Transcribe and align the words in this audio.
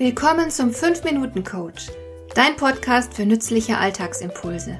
Willkommen 0.00 0.50
zum 0.50 0.70
5-Minuten-Coach, 0.70 1.88
dein 2.34 2.56
Podcast 2.56 3.12
für 3.12 3.26
nützliche 3.26 3.76
Alltagsimpulse. 3.76 4.78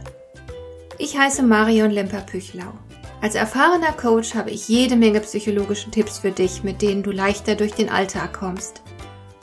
Ich 0.96 1.18
heiße 1.18 1.42
Marion 1.42 1.90
Lemper-Püchlau. 1.90 2.72
Als 3.20 3.34
erfahrener 3.34 3.92
Coach 3.92 4.34
habe 4.34 4.50
ich 4.50 4.66
jede 4.66 4.96
Menge 4.96 5.20
psychologische 5.20 5.90
Tipps 5.90 6.20
für 6.20 6.30
dich, 6.30 6.62
mit 6.62 6.80
denen 6.80 7.02
du 7.02 7.10
leichter 7.10 7.54
durch 7.54 7.72
den 7.72 7.90
Alltag 7.90 8.32
kommst, 8.32 8.80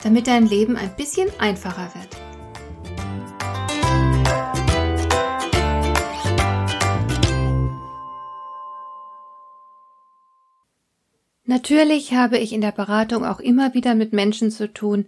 damit 0.02 0.26
dein 0.26 0.48
Leben 0.48 0.76
ein 0.76 0.96
bisschen 0.96 1.28
einfacher 1.38 1.92
wird. 1.94 2.08
Natürlich 11.44 12.14
habe 12.14 12.36
ich 12.38 12.52
in 12.52 12.62
der 12.62 12.72
Beratung 12.72 13.24
auch 13.24 13.38
immer 13.38 13.74
wieder 13.74 13.94
mit 13.94 14.12
Menschen 14.12 14.50
zu 14.50 14.72
tun, 14.72 15.06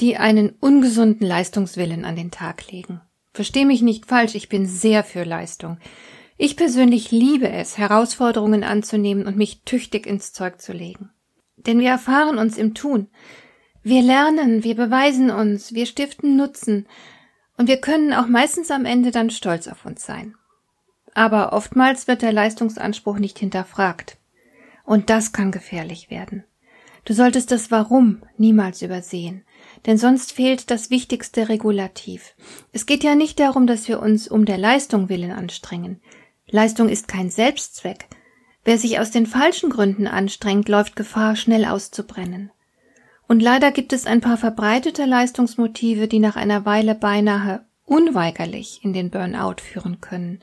die 0.00 0.16
einen 0.16 0.50
ungesunden 0.50 1.26
Leistungswillen 1.26 2.04
an 2.04 2.16
den 2.16 2.30
Tag 2.30 2.70
legen. 2.70 3.00
Versteh 3.32 3.64
mich 3.64 3.82
nicht 3.82 4.06
falsch, 4.06 4.34
ich 4.34 4.48
bin 4.48 4.66
sehr 4.66 5.04
für 5.04 5.24
Leistung. 5.24 5.78
Ich 6.36 6.56
persönlich 6.56 7.10
liebe 7.10 7.48
es, 7.48 7.78
Herausforderungen 7.78 8.62
anzunehmen 8.62 9.26
und 9.26 9.36
mich 9.36 9.62
tüchtig 9.64 10.06
ins 10.06 10.32
Zeug 10.32 10.60
zu 10.60 10.72
legen. 10.72 11.10
Denn 11.56 11.80
wir 11.80 11.90
erfahren 11.90 12.38
uns 12.38 12.56
im 12.56 12.74
Tun. 12.74 13.08
Wir 13.82 14.02
lernen, 14.02 14.64
wir 14.64 14.76
beweisen 14.76 15.30
uns, 15.30 15.74
wir 15.74 15.86
stiften 15.86 16.36
Nutzen 16.36 16.86
und 17.56 17.66
wir 17.66 17.80
können 17.80 18.12
auch 18.12 18.28
meistens 18.28 18.70
am 18.70 18.84
Ende 18.84 19.10
dann 19.10 19.30
stolz 19.30 19.66
auf 19.66 19.84
uns 19.84 20.04
sein. 20.04 20.36
Aber 21.14 21.52
oftmals 21.52 22.06
wird 22.06 22.22
der 22.22 22.32
Leistungsanspruch 22.32 23.18
nicht 23.18 23.38
hinterfragt. 23.38 24.18
Und 24.84 25.10
das 25.10 25.32
kann 25.32 25.50
gefährlich 25.50 26.10
werden. 26.10 26.44
Du 27.08 27.14
solltest 27.14 27.50
das 27.50 27.72
Warum 27.72 28.22
niemals 28.36 28.82
übersehen 28.82 29.42
denn 29.86 29.98
sonst 29.98 30.32
fehlt 30.32 30.70
das 30.70 30.90
wichtigste 30.90 31.48
Regulativ. 31.48 32.34
Es 32.72 32.86
geht 32.86 33.04
ja 33.04 33.14
nicht 33.14 33.40
darum, 33.40 33.66
dass 33.66 33.88
wir 33.88 34.00
uns 34.00 34.28
um 34.28 34.44
der 34.44 34.58
Leistung 34.58 35.08
willen 35.08 35.30
anstrengen. 35.30 36.00
Leistung 36.50 36.88
ist 36.88 37.08
kein 37.08 37.30
Selbstzweck. 37.30 38.06
Wer 38.64 38.78
sich 38.78 38.98
aus 38.98 39.10
den 39.10 39.26
falschen 39.26 39.70
Gründen 39.70 40.06
anstrengt, 40.06 40.68
läuft 40.68 40.96
Gefahr, 40.96 41.36
schnell 41.36 41.64
auszubrennen. 41.64 42.50
Und 43.26 43.40
leider 43.40 43.72
gibt 43.72 43.92
es 43.92 44.06
ein 44.06 44.20
paar 44.20 44.38
verbreitete 44.38 45.04
Leistungsmotive, 45.04 46.08
die 46.08 46.18
nach 46.18 46.36
einer 46.36 46.64
Weile 46.64 46.94
beinahe 46.94 47.66
unweigerlich 47.84 48.80
in 48.82 48.92
den 48.92 49.10
Burnout 49.10 49.56
führen 49.62 50.00
können, 50.00 50.40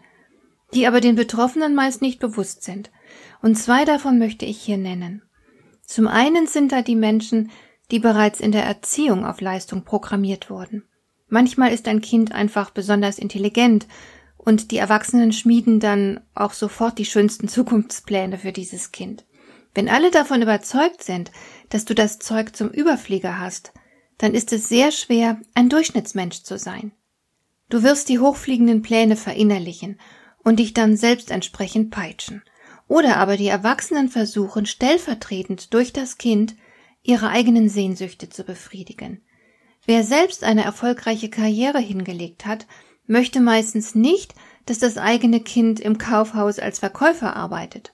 die 0.73 0.87
aber 0.87 1.01
den 1.01 1.15
Betroffenen 1.15 1.75
meist 1.75 2.01
nicht 2.01 2.19
bewusst 2.19 2.63
sind. 2.63 2.91
Und 3.41 3.55
zwei 3.55 3.85
davon 3.85 4.17
möchte 4.17 4.45
ich 4.45 4.59
hier 4.59 4.77
nennen. 4.77 5.24
Zum 5.85 6.07
einen 6.07 6.47
sind 6.47 6.71
da 6.71 6.81
die 6.81 6.95
Menschen, 6.95 7.51
die 7.91 7.99
bereits 7.99 8.39
in 8.39 8.51
der 8.51 8.63
Erziehung 8.63 9.25
auf 9.25 9.41
Leistung 9.41 9.83
programmiert 9.83 10.49
wurden. 10.49 10.83
Manchmal 11.27 11.71
ist 11.71 11.87
ein 11.87 12.01
Kind 12.01 12.31
einfach 12.31 12.71
besonders 12.71 13.19
intelligent 13.19 13.87
und 14.37 14.71
die 14.71 14.77
Erwachsenen 14.77 15.33
schmieden 15.33 15.79
dann 15.79 16.21
auch 16.33 16.53
sofort 16.53 16.97
die 16.97 17.05
schönsten 17.05 17.47
Zukunftspläne 17.49 18.37
für 18.37 18.51
dieses 18.51 18.91
Kind. 18.91 19.25
Wenn 19.73 19.89
alle 19.89 20.09
davon 20.09 20.41
überzeugt 20.41 21.03
sind, 21.03 21.31
dass 21.69 21.85
du 21.85 21.93
das 21.93 22.19
Zeug 22.19 22.55
zum 22.55 22.69
Überflieger 22.69 23.39
hast, 23.39 23.73
dann 24.17 24.33
ist 24.33 24.53
es 24.53 24.69
sehr 24.69 24.91
schwer, 24.91 25.41
ein 25.53 25.69
Durchschnittsmensch 25.69 26.43
zu 26.43 26.57
sein. 26.57 26.93
Du 27.69 27.83
wirst 27.83 28.07
die 28.07 28.19
hochfliegenden 28.19 28.81
Pläne 28.81 29.17
verinnerlichen 29.17 29.99
und 30.43 30.59
dich 30.59 30.73
dann 30.73 30.95
selbst 30.95 31.31
entsprechend 31.31 31.91
peitschen. 31.91 32.43
Oder 32.87 33.17
aber 33.17 33.37
die 33.37 33.47
Erwachsenen 33.47 34.09
versuchen, 34.09 34.65
stellvertretend 34.65 35.73
durch 35.73 35.91
das 35.91 36.17
Kind 36.17 36.55
ihre 37.03 37.29
eigenen 37.29 37.69
Sehnsüchte 37.69 38.29
zu 38.29 38.43
befriedigen. 38.43 39.21
Wer 39.85 40.03
selbst 40.03 40.43
eine 40.43 40.63
erfolgreiche 40.63 41.29
Karriere 41.29 41.79
hingelegt 41.79 42.45
hat, 42.45 42.65
möchte 43.07 43.39
meistens 43.39 43.93
nicht, 43.95 44.33
dass 44.65 44.79
das 44.79 44.97
eigene 44.97 45.39
Kind 45.39 45.79
im 45.79 45.97
Kaufhaus 45.97 46.57
als 46.59 46.79
Verkäufer 46.79 47.35
arbeitet. 47.35 47.93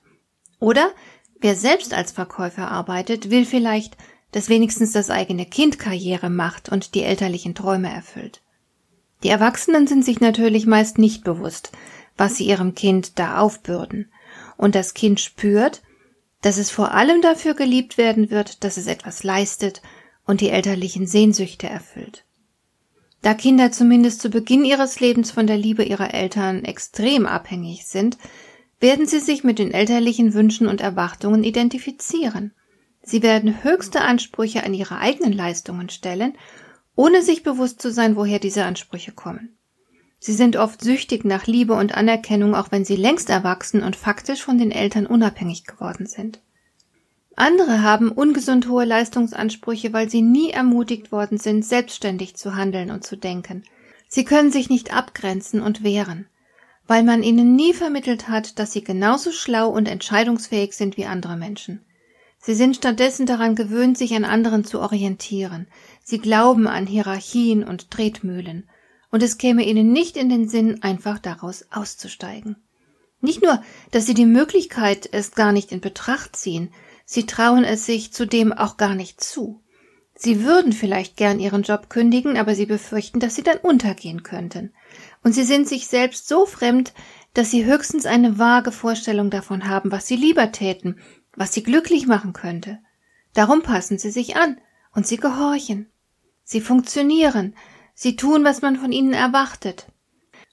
Oder 0.60 0.92
wer 1.40 1.56
selbst 1.56 1.94
als 1.94 2.12
Verkäufer 2.12 2.72
arbeitet, 2.72 3.30
will 3.30 3.46
vielleicht, 3.46 3.98
dass 4.32 4.48
wenigstens 4.48 4.94
das 4.94 5.10
eigene 5.10 5.46
Kind 5.46 5.80
Karriere 5.80 6.30
macht 6.30 6.70
und 6.70 6.96
die 6.96 7.04
elterlichen 7.04 7.56
Träume 7.56 7.92
erfüllt. 7.92 8.42
Die 9.24 9.30
Erwachsenen 9.30 9.88
sind 9.88 10.06
sich 10.06 10.22
natürlich 10.22 10.66
meist 10.66 10.98
nicht 10.98 11.24
bewusst, 11.24 11.72
was 12.18 12.38
sie 12.38 12.46
ihrem 12.46 12.74
Kind 12.74 13.20
da 13.20 13.40
aufbürden. 13.40 14.12
Und 14.62 14.76
das 14.76 14.94
Kind 14.94 15.20
spürt, 15.20 15.82
dass 16.44 16.60
es 16.60 16.70
vor 16.70 16.92
allem 16.92 17.24
dafür 17.24 17.56
geliebt 17.56 17.98
werden 17.98 18.30
wird, 18.30 18.64
dass 18.64 18.78
es 18.78 18.86
etwas 18.86 19.24
leistet 19.24 19.82
und 20.28 20.40
die 20.40 20.52
elterlichen 20.52 21.08
Sehnsüchte 21.08 21.68
erfüllt. 21.68 22.26
Da 23.24 23.34
Kinder 23.34 23.72
zumindest 23.72 24.22
zu 24.22 24.30
Beginn 24.30 24.64
ihres 24.64 25.00
Lebens 25.00 25.32
von 25.32 25.48
der 25.48 25.58
Liebe 25.58 25.84
ihrer 25.84 26.14
Eltern 26.14 26.64
extrem 26.64 27.26
abhängig 27.26 27.88
sind, 27.88 28.20
werden 28.80 29.08
sie 29.08 29.20
sich 29.20 29.44
mit 29.44 29.58
den 29.58 29.74
elterlichen 29.74 30.36
Wünschen 30.36 30.68
und 30.68 30.80
Erwartungen 30.80 31.44
identifizieren. 31.44 32.54
Sie 33.02 33.24
werden 33.24 33.64
höchste 33.64 34.02
Ansprüche 34.02 34.64
an 34.64 34.76
ihre 34.76 35.00
eigenen 35.00 35.34
Leistungen 35.34 35.90
stellen, 35.90 36.38
ohne 36.96 37.24
sich 37.24 37.42
bewusst 37.42 37.82
zu 37.82 37.92
sein, 37.92 38.16
woher 38.16 38.38
diese 38.38 38.64
Ansprüche 38.64 39.12
kommen. 39.12 39.58
Sie 40.24 40.34
sind 40.34 40.56
oft 40.56 40.82
süchtig 40.84 41.26
nach 41.26 41.48
Liebe 41.48 41.74
und 41.74 41.96
Anerkennung, 41.96 42.54
auch 42.54 42.72
wenn 42.72 42.86
sie 42.86 42.96
längst 42.96 43.32
erwachsen 43.32 43.82
und 43.82 43.96
faktisch 43.96 44.44
von 44.44 44.60
den 44.60 44.70
Eltern 44.70 45.08
unabhängig 45.08 45.64
geworden 45.64 46.06
sind. 46.06 46.40
Andere 47.36 47.82
haben 47.82 48.12
ungesund 48.12 48.70
hohe 48.70 48.86
Leistungsansprüche, 48.86 49.94
weil 49.94 50.12
sie 50.12 50.22
nie 50.22 50.52
ermutigt 50.52 51.12
worden 51.12 51.40
sind, 51.40 51.66
selbstständig 51.66 52.36
zu 52.36 52.56
handeln 52.56 52.92
und 52.92 53.04
zu 53.04 53.16
denken. 53.16 53.64
Sie 54.10 54.24
können 54.24 54.52
sich 54.52 54.70
nicht 54.70 54.96
abgrenzen 54.96 55.60
und 55.60 55.84
wehren, 55.84 56.28
weil 56.86 57.02
man 57.02 57.24
ihnen 57.24 57.56
nie 57.56 57.74
vermittelt 57.74 58.28
hat, 58.28 58.60
dass 58.60 58.74
sie 58.74 58.84
genauso 58.84 59.32
schlau 59.32 59.70
und 59.70 59.88
entscheidungsfähig 59.88 60.74
sind 60.74 60.98
wie 60.98 61.06
andere 61.06 61.36
Menschen. 61.36 61.84
Sie 62.38 62.54
sind 62.54 62.76
stattdessen 62.76 63.26
daran 63.26 63.56
gewöhnt, 63.56 63.98
sich 63.98 64.14
an 64.14 64.26
anderen 64.26 64.66
zu 64.66 64.82
orientieren. 64.82 65.66
Sie 66.04 66.20
glauben 66.20 66.68
an 66.68 66.86
Hierarchien 66.86 67.64
und 67.64 67.90
Tretmühlen 67.90 68.70
und 69.12 69.22
es 69.22 69.38
käme 69.38 69.64
ihnen 69.64 69.92
nicht 69.92 70.18
in 70.18 70.30
den 70.30 70.50
Sinn, 70.50 70.82
einfach 70.82 71.20
daraus 71.20 71.66
auszusteigen. 71.72 72.56
Nicht 73.20 73.44
nur, 73.44 73.62
dass 73.92 74.06
sie 74.06 74.16
die 74.16 74.26
Möglichkeit 74.26 75.08
es 75.12 75.32
gar 75.32 75.52
nicht 75.52 75.72
in 75.72 75.82
Betracht 75.82 76.36
ziehen, 76.36 76.74
sie 77.06 77.26
trauen 77.26 77.64
es 77.64 77.86
sich 77.86 78.12
zudem 78.14 78.52
auch 78.52 78.78
gar 78.78 78.96
nicht 78.96 79.22
zu. 79.22 79.62
Sie 80.16 80.44
würden 80.44 80.72
vielleicht 80.72 81.18
gern 81.18 81.40
ihren 81.40 81.64
Job 81.64 81.90
kündigen, 81.90 82.38
aber 82.38 82.56
sie 82.56 82.66
befürchten, 82.66 83.20
dass 83.20 83.36
sie 83.36 83.44
dann 83.44 83.58
untergehen 83.58 84.24
könnten. 84.24 84.72
Und 85.24 85.34
sie 85.34 85.44
sind 85.44 85.68
sich 85.68 85.88
selbst 85.88 86.28
so 86.28 86.46
fremd, 86.46 86.94
dass 87.34 87.52
sie 87.52 87.66
höchstens 87.66 88.06
eine 88.06 88.38
vage 88.38 88.72
Vorstellung 88.72 89.30
davon 89.30 89.68
haben, 89.68 89.92
was 89.92 90.08
sie 90.08 90.16
lieber 90.16 90.52
täten, 90.52 91.00
was 91.36 91.54
sie 91.54 91.64
glücklich 91.64 92.08
machen 92.08 92.34
könnte. 92.34 92.80
Darum 93.34 93.62
passen 93.62 93.98
sie 93.98 94.12
sich 94.12 94.36
an 94.36 94.60
und 94.94 95.08
sie 95.08 95.18
gehorchen. 95.18 95.90
Sie 96.44 96.62
funktionieren, 96.62 97.56
Sie 97.94 98.16
tun, 98.16 98.44
was 98.44 98.62
man 98.62 98.78
von 98.78 98.92
ihnen 98.92 99.14
erwartet. 99.14 99.88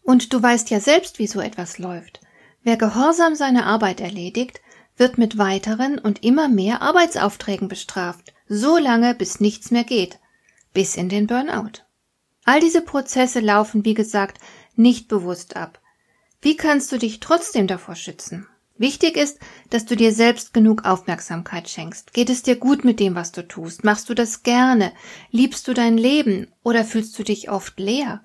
Und 0.03 0.32
du 0.32 0.43
weißt 0.43 0.71
ja 0.71 0.81
selbst, 0.81 1.19
wie 1.19 1.26
so 1.26 1.41
etwas 1.41 1.78
läuft. 1.78 2.21
Wer 2.62 2.76
gehorsam 2.76 3.34
seine 3.34 3.66
Arbeit 3.66 4.00
erledigt, 4.00 4.60
wird 4.97 5.19
mit 5.19 5.38
weiteren 5.38 5.99
und 5.99 6.25
immer 6.25 6.49
mehr 6.49 6.82
Arbeitsaufträgen 6.82 7.69
bestraft, 7.69 8.34
so 8.49 8.78
lange, 8.78 9.15
bis 9.15 9.41
nichts 9.41 9.71
mehr 9.71 9.84
geht, 9.84 10.19
bis 10.72 10.97
in 10.97 11.09
den 11.09 11.26
Burnout. 11.26 11.84
All 12.44 12.60
diese 12.60 12.82
Prozesse 12.82 13.41
laufen, 13.41 13.84
wie 13.84 13.94
gesagt, 13.94 14.38
nicht 14.75 15.09
bewusst 15.09 15.56
ab. 15.56 15.81
Wie 16.41 16.56
kannst 16.56 16.91
du 16.93 16.99
dich 16.99 17.20
trotzdem 17.20 17.66
davor 17.66 17.94
schützen? 17.94 18.47
Wichtig 18.78 19.16
ist, 19.16 19.39
dass 19.71 19.87
du 19.87 19.97
dir 19.97 20.12
selbst 20.12 20.55
genug 20.55 20.84
Aufmerksamkeit 20.84 21.69
schenkst. 21.69 22.14
Geht 22.14 22.31
es 22.31 22.43
dir 22.43 22.56
gut 22.56 22.85
mit 22.85 23.00
dem, 23.00 23.17
was 23.17 23.32
du 23.32 23.47
tust? 23.47 23.82
Machst 23.82 24.08
du 24.08 24.14
das 24.14 24.44
gerne? 24.44 24.93
Liebst 25.31 25.67
du 25.67 25.75
dein 25.75 25.99
Leben 25.99 26.47
oder 26.62 26.85
fühlst 26.85 27.19
du 27.19 27.25
dich 27.25 27.50
oft 27.50 27.79
leer? 27.81 28.23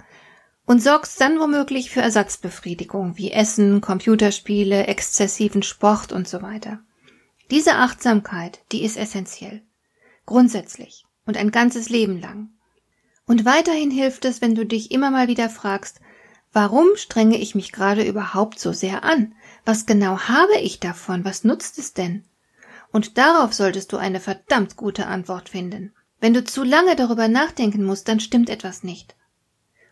Und 0.66 0.81
sorgst 0.81 1.19
dann 1.19 1.39
womöglich 1.39 1.89
für 1.89 2.01
Ersatzbefriedigung 2.01 3.18
wie 3.18 3.31
Essen, 3.31 3.81
Computerspiele, 3.81 4.88
exzessiven 4.88 5.63
Sport 5.63 6.12
und 6.12 6.27
so 6.27 6.42
weiter. 6.42 6.80
Diese 7.50 7.75
Achtsamkeit, 7.75 8.62
die 8.72 8.83
ist 8.83 8.95
essentiell. 8.95 9.63
Grundsätzlich 10.25 11.04
und 11.25 11.38
ein 11.38 11.51
ganzes 11.51 11.89
Leben 11.89 12.19
lang. 12.19 12.50
Und 13.25 13.45
weiterhin 13.45 13.92
hilft 13.92 14.25
es, 14.25 14.42
wenn 14.42 14.56
du 14.56 14.66
dich 14.66 14.92
immer 14.92 15.12
mal 15.12 15.27
wieder 15.27 15.50
fragst, 15.50 16.00
warum 16.51 16.88
strenge 16.95 17.38
ich 17.38 17.56
mich 17.56 17.72
gerade 17.72 18.04
überhaupt 18.04 18.60
so 18.60 18.72
sehr 18.74 19.04
an? 19.04 19.33
Was 19.65 19.86
genau 19.86 20.19
habe 20.19 20.57
ich 20.62 20.80
davon? 20.80 21.24
Was 21.24 21.44
nutzt 21.44 21.77
es 21.80 21.94
denn? 21.94 22.25
Und 22.92 23.18
darauf 23.18 23.54
solltest 23.54 23.92
du 23.92 23.98
eine 23.98 24.19
verdammt 24.19 24.75
gute 24.75 25.07
Antwort 25.07 25.50
finden. 25.50 25.94
Wenn 26.19 26.33
du 26.33 26.44
zu 26.44 26.63
lange 26.63 26.95
darüber 26.95 27.27
nachdenken 27.27 27.83
musst, 27.83 28.07
dann 28.07 28.19
stimmt 28.19 28.50
etwas 28.50 28.83
nicht. 28.83 29.15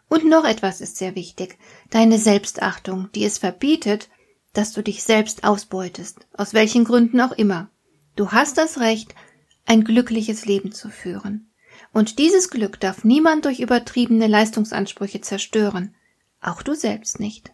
Und 0.07 0.25
noch 0.25 0.44
etwas 0.44 0.81
ist 0.81 0.97
sehr 0.97 1.15
wichtig, 1.15 1.57
deine 1.89 2.18
Selbstachtung, 2.18 3.09
die 3.15 3.23
es 3.23 3.38
verbietet, 3.38 4.09
dass 4.53 4.73
du 4.73 4.81
dich 4.81 5.03
selbst 5.03 5.45
ausbeutest, 5.45 6.27
aus 6.33 6.53
welchen 6.53 6.83
Gründen 6.83 7.21
auch 7.21 7.31
immer. 7.31 7.69
Du 8.18 8.31
hast 8.31 8.57
das 8.57 8.79
Recht, 8.79 9.15
ein 9.65 9.85
glückliches 9.85 10.45
Leben 10.45 10.73
zu 10.73 10.89
führen. 10.89 11.50
Und 11.94 12.19
dieses 12.19 12.50
Glück 12.50 12.79
darf 12.79 13.06
niemand 13.06 13.45
durch 13.45 13.62
übertriebene 13.62 14.27
Leistungsansprüche 14.27 15.21
zerstören, 15.21 15.95
auch 16.41 16.62
du 16.62 16.73
selbst 16.73 17.19
nicht. 17.19 17.53